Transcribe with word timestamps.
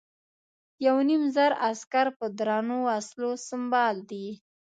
یو 0.85 0.97
نیم 1.09 1.23
زره 1.35 1.55
عسکر 1.69 2.07
په 2.17 2.25
درنو 2.37 2.77
وسلو 2.87 3.31
سمبال 3.47 3.95
دي. 4.09 4.27